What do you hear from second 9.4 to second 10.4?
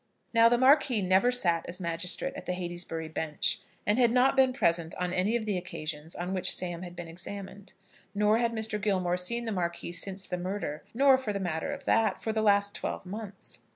the Marquis since the